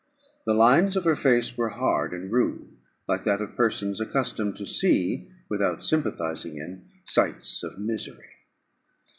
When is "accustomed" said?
4.01-4.57